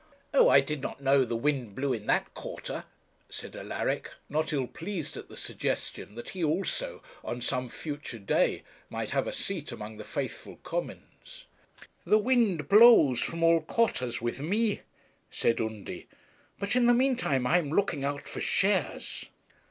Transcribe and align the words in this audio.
'Oh! 0.33 0.49
I 0.49 0.61
did 0.61 0.81
not 0.81 1.03
know 1.03 1.23
the 1.23 1.35
wind 1.35 1.75
blew 1.75 1.93
in 1.93 2.07
that 2.07 2.33
quarter,' 2.33 2.85
said 3.29 3.55
Alaric, 3.55 4.09
not 4.29 4.51
ill 4.51 4.65
pleased 4.65 5.15
at 5.15 5.29
the 5.29 5.37
suggestion 5.37 6.15
that 6.15 6.29
he 6.29 6.43
also, 6.43 7.03
on 7.23 7.39
some 7.39 7.69
future 7.69 8.17
day, 8.17 8.63
might 8.89 9.11
have 9.11 9.27
a 9.27 9.31
seat 9.31 9.71
among 9.71 9.97
the 9.97 10.03
faithful 10.03 10.55
Commons. 10.63 11.45
'The 12.03 12.17
wind 12.17 12.67
blows 12.67 13.21
from 13.21 13.43
all 13.43 13.61
quarters 13.61 14.23
with 14.23 14.39
me,' 14.39 14.79
said 15.29 15.61
Undy; 15.61 16.07
'but 16.57 16.75
in 16.75 16.87
the 16.87 16.95
meantime 16.95 17.45
I 17.45 17.59
am 17.59 17.69
looking 17.69 18.03
out 18.03 18.27
for 18.27 18.41
shares.' 18.41 19.25